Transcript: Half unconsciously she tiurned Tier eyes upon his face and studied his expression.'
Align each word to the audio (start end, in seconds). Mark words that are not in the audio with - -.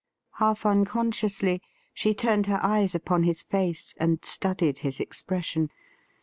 Half 0.39 0.65
unconsciously 0.65 1.61
she 1.93 2.15
tiurned 2.15 2.45
Tier 2.45 2.59
eyes 2.63 2.95
upon 2.95 3.21
his 3.21 3.43
face 3.43 3.93
and 3.99 4.17
studied 4.25 4.79
his 4.79 4.99
expression.' 4.99 5.69